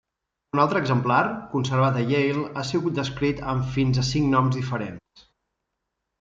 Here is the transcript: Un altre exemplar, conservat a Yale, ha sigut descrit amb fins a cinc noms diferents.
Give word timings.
Un 0.55 0.59
altre 0.61 0.79
exemplar, 0.85 1.19
conservat 1.51 1.99
a 1.99 2.05
Yale, 2.13 2.47
ha 2.55 2.65
sigut 2.71 2.97
descrit 3.01 3.45
amb 3.53 3.69
fins 3.77 4.01
a 4.05 4.07
cinc 4.09 4.33
noms 4.39 4.59
diferents. 4.61 5.27